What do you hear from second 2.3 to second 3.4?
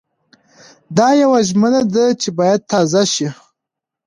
بايد تازه شي.